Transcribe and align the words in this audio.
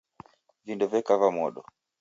Vindo 0.65 0.89
veka 0.95 1.21
va 1.25 1.31
modo. 1.37 1.61